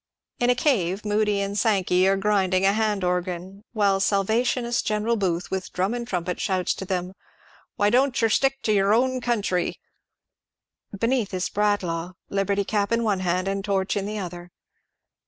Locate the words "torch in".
13.63-14.07